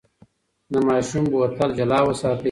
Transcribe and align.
د 0.71 0.73
ماشوم 0.87 1.23
بوتل 1.31 1.69
جلا 1.77 1.99
وساتئ. 2.05 2.39